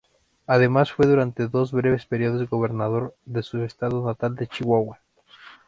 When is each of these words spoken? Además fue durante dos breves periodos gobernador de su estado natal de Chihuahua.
Además 0.47 0.91
fue 0.91 1.05
durante 1.05 1.47
dos 1.47 1.71
breves 1.73 2.07
periodos 2.07 2.49
gobernador 2.49 3.15
de 3.25 3.43
su 3.43 3.61
estado 3.61 4.03
natal 4.03 4.33
de 4.35 4.47
Chihuahua. 4.47 4.99